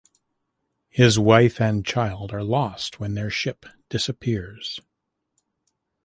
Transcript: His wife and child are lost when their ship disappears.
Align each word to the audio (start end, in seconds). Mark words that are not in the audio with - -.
His 0.89 1.19
wife 1.19 1.61
and 1.61 1.85
child 1.85 2.33
are 2.33 2.41
lost 2.41 2.99
when 2.99 3.13
their 3.13 3.29
ship 3.29 3.67
disappears. 3.87 4.79